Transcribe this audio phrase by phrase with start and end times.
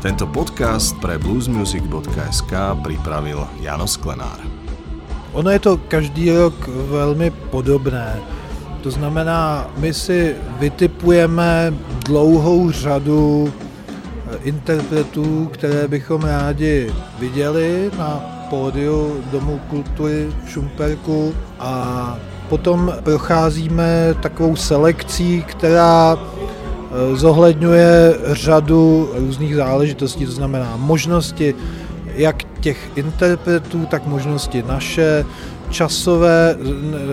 [0.00, 2.52] Tento podcast pre bluesmusic.sk
[2.84, 4.40] připravil Jano Sklenár.
[5.32, 6.54] Ono je to každý rok
[6.88, 8.16] velmi podobné.
[8.80, 11.74] To znamená, my si vytipujeme
[12.04, 22.16] dlouhou řadu eh, interpretů, které bychom rádi viděli na pódiu Domu kultury v Šumperku a
[22.48, 26.16] potom procházíme takovou selekcí, která
[27.14, 31.54] zohledňuje řadu různých záležitostí, to znamená možnosti
[32.14, 35.24] jak těch interpretů, tak možnosti naše,
[35.70, 36.56] časové,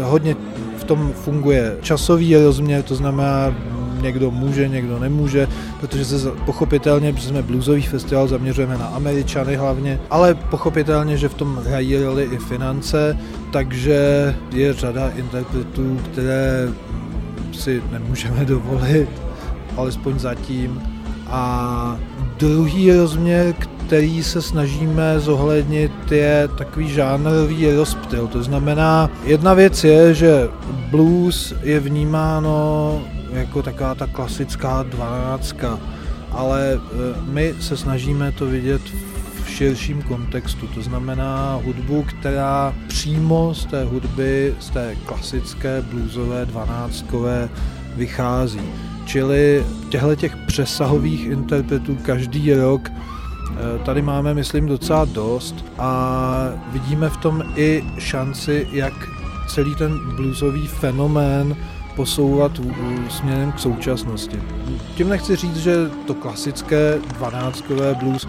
[0.01, 0.35] hodně
[0.77, 3.55] v tom funguje časový rozměr, to znamená
[4.01, 5.47] někdo může, někdo nemůže,
[5.79, 11.33] protože se pochopitelně, protože jsme bluesový festival, zaměřujeme na Američany hlavně, ale pochopitelně, že v
[11.33, 13.17] tom hrají roli i finance,
[13.51, 16.69] takže je řada interpretů, které
[17.51, 19.09] si nemůžeme dovolit,
[19.77, 20.81] alespoň zatím.
[21.27, 21.97] A
[22.37, 23.53] druhý rozměr,
[23.87, 28.27] který se snažíme zohlednit, je takový žánrový rozptyl.
[28.27, 30.49] To znamená, jedna věc je, že
[30.89, 35.79] blues je vnímáno jako taková ta klasická dvanáctka,
[36.31, 36.79] ale e,
[37.31, 38.81] my se snažíme to vidět
[39.43, 46.45] v širším kontextu, to znamená hudbu, která přímo z té hudby, z té klasické bluesové
[46.45, 47.49] dvanáctkové
[47.95, 48.86] vychází.
[49.07, 52.93] Čili těchto těch přesahových interpretů každý rok e,
[53.85, 58.93] tady máme, myslím, docela dost a vidíme v tom i šanci, jak
[59.47, 61.55] celý ten bluesový fenomén
[61.95, 62.51] posouvat
[63.09, 64.39] směrem k současnosti.
[64.95, 65.75] Tím nechci říct, že
[66.07, 68.27] to klasické dvanáctkové blues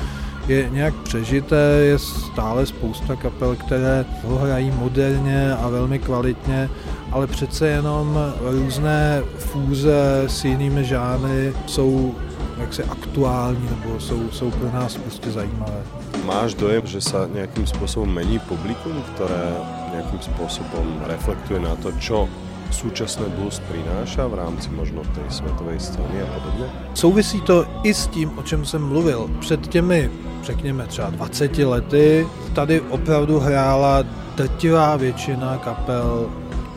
[0.48, 6.68] je nějak přežité, je stále spousta kapel, které ho hrají moderně a velmi kvalitně,
[7.12, 12.14] ale přece jenom různé fúze s jinými žánry jsou
[12.58, 15.82] jaksi aktuální nebo jsou, jsou pro nás prostě zajímavé.
[16.24, 19.52] Máš dojem, že se nějakým způsobem mení publikum, které
[19.92, 22.28] nějakým způsobem reflektuje na to, čo
[22.70, 26.66] súčasné blues prináša v rámci možno té světové scény a podobně?
[26.94, 29.30] Souvisí to i s tím, o čem jsem mluvil.
[29.40, 30.10] Před těmi,
[30.42, 34.04] řekněme třeba 20 lety, tady opravdu hrála
[34.36, 36.28] drtivá většina kapel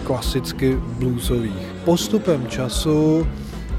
[0.04, 1.68] klasicky bluesových.
[1.86, 3.28] Postupem času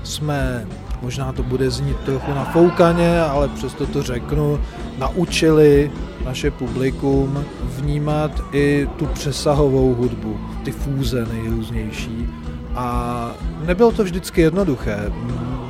[0.03, 0.67] jsme,
[1.03, 4.61] možná to bude znít trochu nafoukaně, ale přesto to řeknu,
[4.99, 5.91] naučili
[6.25, 7.45] naše publikum
[7.77, 12.29] vnímat i tu přesahovou hudbu, ty fúze nejrůznější.
[12.75, 13.31] A
[13.67, 15.13] nebylo to vždycky jednoduché.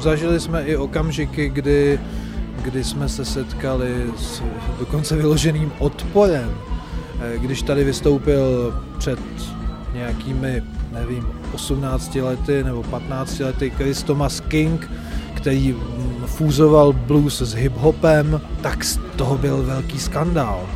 [0.00, 2.00] Zažili jsme i okamžiky, kdy,
[2.62, 4.42] kdy jsme se setkali s
[4.78, 6.50] dokonce vyloženým odporem.
[7.38, 9.18] Když tady vystoupil před
[9.94, 14.90] nějakými, nevím, 18 lety nebo 15 lety Chris Thomas King,
[15.34, 15.74] který
[16.26, 20.68] fúzoval blues s hip-hopem, tak z toho byl velký skandál.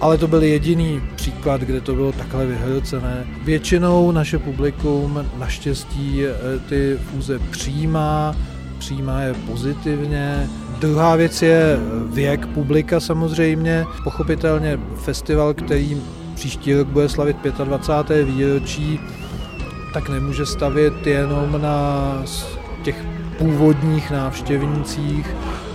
[0.00, 3.26] Ale to byl jediný příklad, kde to bylo takhle vyhrocené.
[3.44, 8.36] Většinou naše publikum naštěstí eh, ty fúze přijímá,
[8.78, 10.48] přijímá je pozitivně.
[10.80, 13.84] Druhá věc je věk publika samozřejmě.
[14.04, 15.96] Pochopitelně festival, který
[16.36, 18.24] příští rok bude slavit 25.
[18.24, 19.00] výročí,
[19.92, 22.22] tak nemůže stavět jenom na
[22.82, 23.04] těch
[23.38, 25.26] původních návštěvnících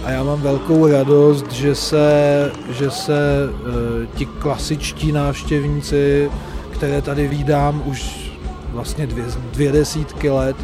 [0.03, 6.31] a já mám velkou radost, že se, že se e, ti klasičtí návštěvníci,
[6.72, 8.31] které tady vídám už
[8.72, 10.55] vlastně dvě, dvě desítky let,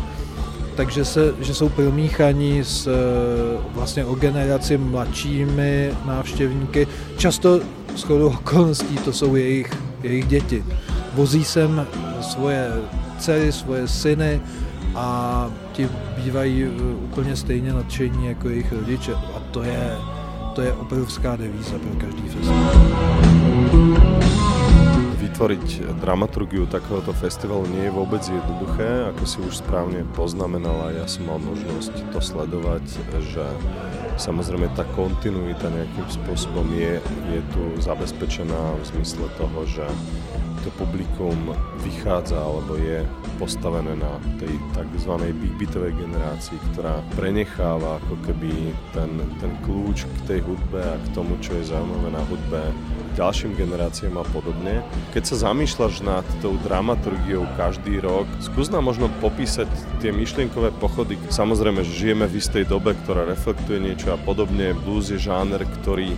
[0.76, 2.92] takže se, že jsou promíchaní s e,
[3.74, 6.88] vlastně o generaci mladšími návštěvníky.
[7.18, 7.60] Často
[7.96, 10.64] s chodou okolností to jsou jejich, jejich děti.
[11.14, 11.88] Vozí sem
[12.22, 12.72] svoje
[13.18, 14.42] dcery, svoje syny,
[14.98, 19.14] a ti bývají eh, úplně stejně nadšení jako jejich rodiče.
[19.14, 19.98] A to je,
[20.56, 22.74] to je obrovská devíza pro každý festival.
[25.18, 31.30] Vytvoriť dramaturgiu takéhoto festivalu nie je vôbec jednoduché, ako si už správne poznamenala, ja som
[31.30, 32.82] mal možnosť to sledovať,
[33.22, 33.46] že
[34.18, 36.98] samozrejme tá kontinuita nejakým spôsobom je,
[37.32, 39.86] je tu zabezpečená v zmysle toho, že
[40.66, 41.54] to publikum
[41.86, 43.06] vychádza alebo je
[43.40, 45.14] postavené na tej tzv.
[45.38, 51.08] big beatovej generácii, ktorá prenecháva ako keby ten, ten kľúč k tej hudbe a k
[51.14, 52.62] tomu, čo je zaujímavé na hudbe
[53.18, 54.86] ďalším generáciám a podobne.
[55.10, 59.66] Keď sa zamýšľaš nad tou dramaturgiou každý rok, skús nám možno popísať
[59.98, 61.18] tie myšlienkové pochody.
[61.34, 64.78] Samozrejme, že žijeme v istej dobe, ktorá reflektuje niečo a podobne.
[64.86, 66.14] Blues je žáner, ktorý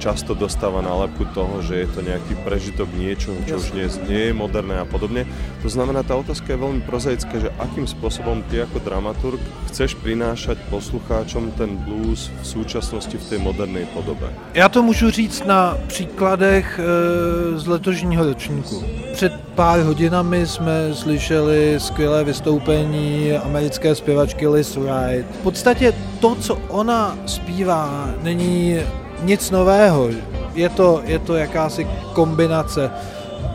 [0.00, 4.80] často dostáva nálepku toho, že je to nejaký prežitok niečoho, čo už nie, je moderné
[4.80, 5.28] a podobne.
[5.60, 9.36] To znamená, tá otázka je veľmi prozaická, že akým spôsobom ty ako dramaturg
[9.68, 14.32] chceš prinášať poslucháčom ten blues v súčasnosti v tej modernej podobe?
[14.54, 18.84] Já to můžu říct na příkladech e, z letošního ročníku.
[19.12, 25.28] Před pár hodinami jsme slyšeli skvělé vystoupení americké zpěvačky Liz Wright.
[25.40, 28.80] V podstatě to, co ona zpívá, není
[29.22, 30.08] nic nového.
[30.54, 32.90] Je to, je to jakási kombinace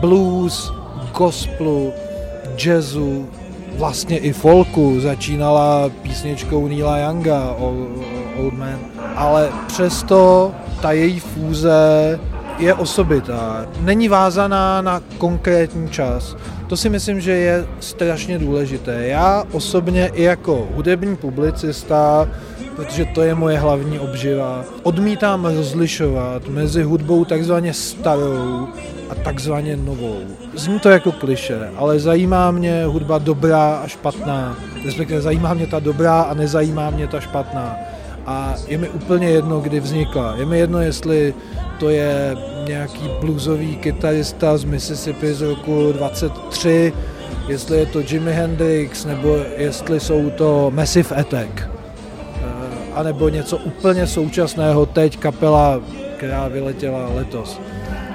[0.00, 0.72] blues,
[1.18, 1.92] gospelu,
[2.56, 3.28] jazzu,
[3.78, 5.00] vlastně i folku.
[5.00, 7.56] Začínala písničkou Neila Younga,
[8.38, 8.78] Old Man.
[9.16, 11.74] Ale přesto ta její fúze
[12.58, 13.66] je osobitá.
[13.80, 16.36] Není vázaná na konkrétní čas.
[16.66, 19.06] To si myslím, že je strašně důležité.
[19.06, 22.28] Já osobně i jako hudební publicista
[22.76, 24.64] protože to je moje hlavní obživa.
[24.82, 28.68] Odmítám rozlišovat mezi hudbou takzvaně starou
[29.10, 30.20] a takzvaně novou.
[30.54, 34.56] Zní to jako kliše, ale zajímá mě hudba dobrá a špatná.
[34.84, 37.76] Respektive zajímá mě ta dobrá a nezajímá mě ta špatná.
[38.26, 40.34] A je mi úplně jedno, kdy vznikla.
[40.36, 41.34] Je mi jedno, jestli
[41.78, 42.36] to je
[42.68, 46.92] nějaký bluesový kytarista z Mississippi z roku 23,
[47.48, 51.76] jestli je to Jimi Hendrix, nebo jestli jsou to Massive Attack
[52.96, 55.80] anebo něco úplně současného teď kapela,
[56.16, 57.60] která vyletěla letos.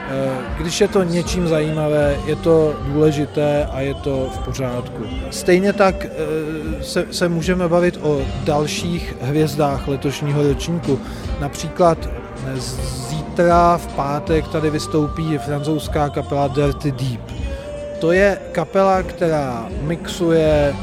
[0.09, 0.29] Eh,
[0.59, 5.03] když je to něčím zajímavé, je to důležité a je to v pořádku.
[5.29, 10.99] Stejně tak eh, se, se můžeme bavit o dalších hvězdách letošního ročníku.
[11.39, 12.09] Například
[13.09, 17.21] zítra v pátek tady vystoupí francouzská kapela Dirty Deep.
[17.99, 20.75] To je kapela, která mixuje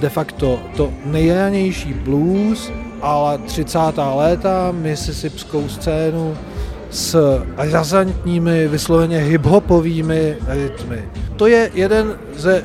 [0.00, 3.78] de facto to nejranější blues ale 30.
[4.14, 6.36] léta mississipskou scénu
[6.90, 11.04] s razantními, vysloveně hiphopovými rytmy.
[11.36, 12.64] To je jeden ze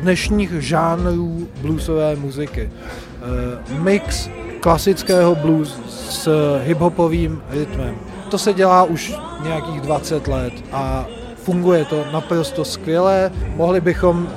[0.00, 2.70] dnešních žánrů bluesové muziky.
[2.70, 4.28] Eh, mix
[4.62, 6.28] klasického blues s
[6.64, 7.94] hiphopovým rytmem.
[8.30, 11.06] To se dělá už nějakých 20 let a
[11.36, 13.32] funguje to naprosto skvěle.
[13.56, 14.28] Mohli bychom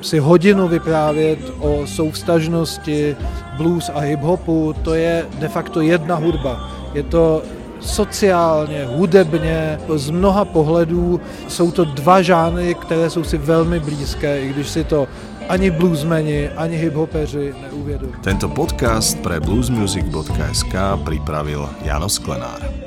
[0.00, 3.16] si hodinu vyprávět o souvstažnosti
[3.56, 6.70] blues a hip-hopu, to je de facto jedna hudba.
[6.94, 7.42] Je to
[7.84, 14.48] sociálně, hudebně, z mnoha pohledů jsou to dva žánry, které jsou si velmi blízké, i
[14.48, 15.08] když si to
[15.48, 18.18] ani bluesmeni, ani hiphopeři neuvědomují.
[18.22, 22.84] Tento podcast pre bluesmusic.sk připravil Jano Sklenár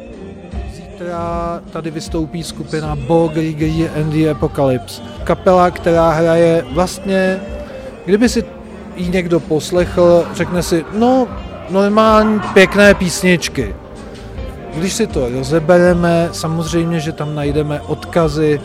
[0.98, 5.02] zítra tady vystoupí skupina Bo Grigri and the Apocalypse.
[5.24, 7.40] Kapela, která hraje vlastně,
[8.06, 8.44] kdyby si
[8.96, 11.28] ji někdo poslechl, řekne si, no,
[11.70, 13.76] normální pěkné písničky.
[14.78, 18.62] Když si to rozebereme, samozřejmě, že tam najdeme odkazy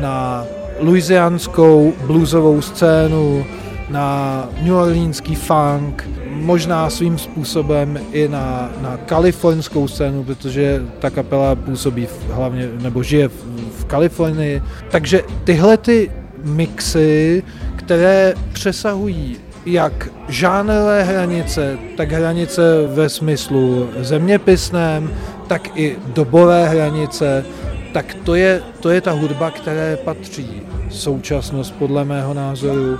[0.00, 0.44] na
[0.78, 3.44] louisianskou bluesovou scénu,
[3.88, 11.54] na New Orleanský funk, možná svým způsobem i na, na kalifornskou scénu, protože ta kapela
[11.54, 13.32] působí v, hlavně, nebo žije v,
[13.80, 14.62] v Kalifornii.
[14.90, 16.10] Takže tyhle ty
[16.44, 17.42] mixy,
[17.76, 19.36] které přesahují
[19.66, 25.10] jak žánrové hranice, tak hranice ve smyslu zeměpisném,
[25.46, 27.44] tak i dobové hranice,
[27.92, 32.98] tak to je, to je ta hudba, které patří současnost podle mého názoru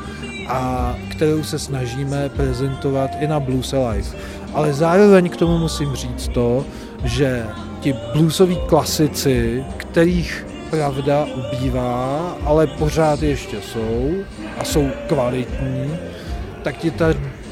[0.48, 4.08] a kterou se snažíme prezentovat i na Blues Alive.
[4.54, 6.64] Ale zároveň k tomu musím říct to,
[7.04, 7.46] že
[7.80, 14.14] ti bluesoví klasici, kterých pravda ubývá, ale pořád ještě jsou
[14.58, 15.96] a jsou kvalitní,
[16.62, 17.06] tak ti ta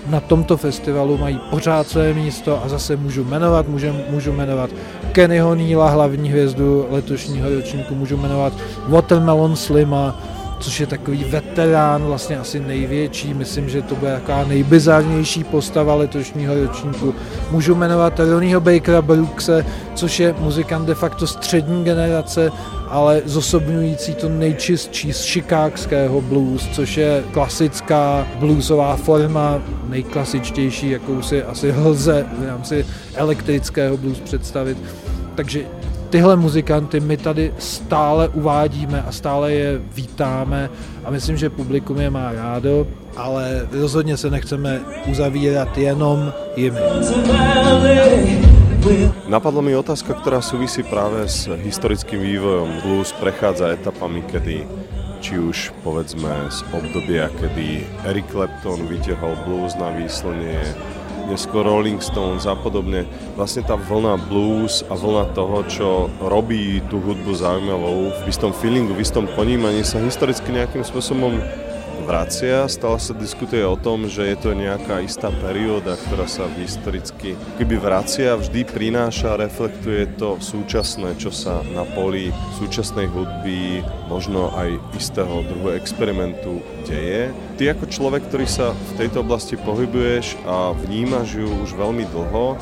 [0.07, 4.71] na tomto festivalu mají pořád své místo a zase můžu jmenovat, můžu, můžu jmenovat
[5.13, 8.53] Kennyho Neela, hlavní hvězdu letošního ročníku, můžu jmenovat
[8.89, 10.21] Watermelon Slima,
[10.65, 16.55] což je takový veterán, vlastně asi největší, myslím, že to bude taková nejbizarnější postava letošního
[16.55, 17.15] ročníku.
[17.51, 22.53] Můžu jmenovat Ronnieho Bakera Brookse, což je muzikant de facto střední generace,
[22.89, 31.43] ale zosobňující to nejčistší z chicagského blues, což je klasická bluesová forma, nejklasičtější, jakou si
[31.43, 34.79] asi lze v rámci elektrického blues představit.
[35.35, 35.61] Takže
[36.15, 40.71] tyhle muzikanty my tady stále uvádíme a stále je vítáme
[41.05, 44.81] a myslím, že publikum je má rádo, ale rozhodně se nechceme
[45.11, 46.79] uzavírat jenom jimi.
[49.27, 52.85] Napadla mi otázka, ktorá súvisí práve s historickým vývojom.
[52.85, 54.69] Blues prechádza etapami, kedy
[55.19, 60.63] či už povedzme z obdobia, kedy Eric Clapton vytiahol blues na výslnie,
[61.27, 63.09] neskôr Rolling Stones a podobne.
[63.35, 65.89] Vlastne tá vlna blues a vlna toho, čo
[66.21, 71.41] robí tú hudbu zaujímavou, v istom feelingu, v istom ponímaní sa historicky nejakým spôsobom
[72.05, 72.69] vracia.
[72.69, 77.81] Stále sa diskutuje o tom, že je to nejaká istá perióda, ktorá sa historicky keby
[77.81, 82.29] vracia, vždy prináša, reflektuje to súčasné, čo sa na poli
[82.61, 83.81] súčasnej hudby,
[84.13, 87.33] možno aj istého druhu experimentu deje.
[87.57, 92.61] Ty ako človek, ktorý sa v tejto oblasti pohybuješ a vnímaš ju už veľmi dlho,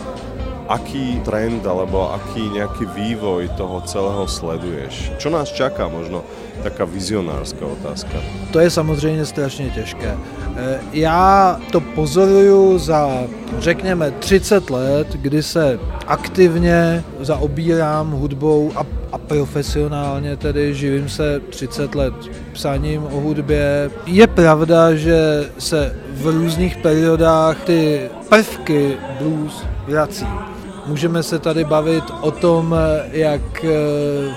[0.73, 5.13] aký trend alebo aký nejaký vývoj toho celého sleduješ?
[5.21, 6.25] Čo nás čaká možno
[6.65, 8.17] taká vizionářská otázka.
[8.53, 10.17] To je samozřejmě strašně těžké.
[10.57, 13.09] E, já to pozoruju za,
[13.59, 21.95] řekněme, 30 let, kdy se aktivně zaobírám hudbou a, a profesionálně tedy živím se 30
[21.95, 22.15] let
[22.53, 23.91] psaním o hudbě.
[24.07, 30.27] Je pravda, že se v různých periodách ty prvky blues vrací.
[30.87, 32.77] Můžeme se tady bavit o tom,
[33.13, 33.69] jak eh,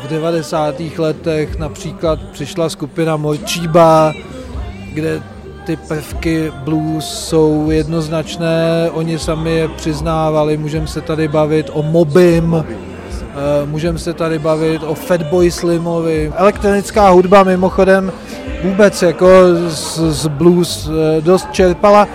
[0.04, 0.76] v 90.
[0.98, 4.14] letech například přišla skupina Morčíba,
[4.94, 5.22] kde
[5.66, 12.66] ty prvky blues jsou jednoznačné, oni sami je přiznávali, můžeme se tady bavit o Mobim,
[12.66, 16.34] eh, můžeme se tady bavit o Fatboy Slimovi.
[16.36, 18.12] Elektronická hudba mimochodem
[18.64, 19.28] vůbec jako
[19.68, 22.08] z, z blues eh, dost čerpala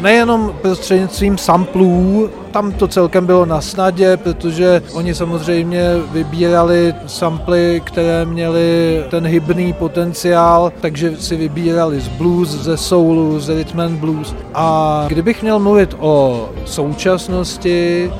[0.00, 8.24] nejenom prostřednictvím samplů, tam to celkem bylo na snadě, protože oni samozřejmě vybírali samply, které
[8.24, 14.34] měly ten hybný potenciál, takže si vybírali z blues, ze soulu, z rhythm and blues.
[14.54, 18.12] A kdybych měl mluvit o současnosti,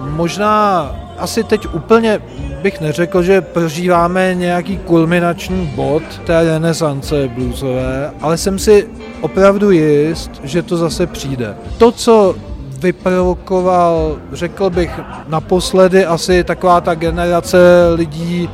[0.00, 2.20] možná asi teď úplně
[2.62, 8.88] bych neřekl, že prožíváme nějaký kulminační bod té renesance bluesové, ale jsem si
[9.20, 11.54] opravdu jist, že to zase přijde.
[11.78, 12.34] To, co
[12.78, 17.58] vyprovokoval, řekl bych, naposledy asi taková ta generace
[17.94, 18.50] lidí,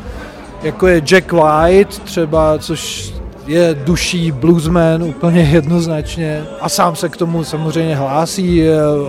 [0.63, 3.13] jako je Jack White třeba, což
[3.47, 8.63] je duší bluesman úplně jednoznačně a sám se k tomu samozřejmě hlásí.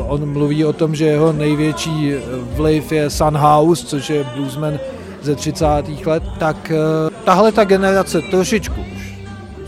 [0.08, 2.13] On mluví o tom, že jeho největší
[2.56, 4.80] vliv je Sunhouse, což je bluesman
[5.22, 5.65] ze 30.
[6.06, 6.24] let.
[6.38, 8.95] Tak eh, tahle ta generace trošičku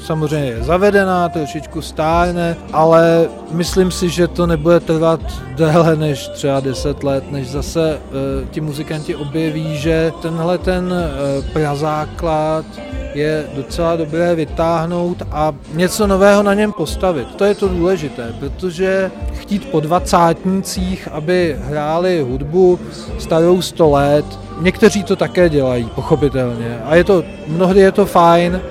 [0.08, 5.20] samozřejmě je zavedená, trošičku stárne, ale myslím si, že to nebude trvat
[5.56, 11.46] déle než třeba 10 let, než zase uh, ti muzikanti objeví, že tenhle ten uh,
[11.54, 12.66] prazáklad
[13.14, 17.36] je docela dobré vytáhnout a něco nového na něm postavit.
[17.36, 22.80] To je to důležité, protože chtít po dvacátnících, aby hráli hudbu
[23.20, 24.26] starou 100 let,
[24.62, 26.80] někteří to také dělají, pochopitelně.
[26.86, 28.62] A je to, mnohdy je to fajn,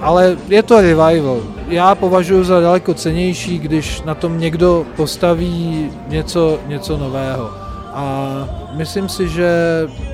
[0.00, 1.42] ale je to revival.
[1.68, 7.50] Já považuji za daleko cenější, když na tom někdo postaví něco, něco nového.
[7.94, 8.34] A
[8.76, 9.50] myslím si, že,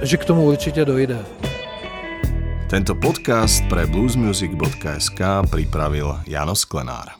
[0.03, 1.19] že k tomu určitě dojde.
[2.71, 5.21] Tento podcast pre bluesmusic.sk
[5.51, 7.20] pripravil Jano Sklenár.